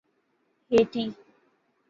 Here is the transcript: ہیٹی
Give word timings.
ہیٹی 0.71 1.03